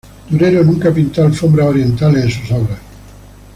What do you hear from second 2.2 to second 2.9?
en sus obras.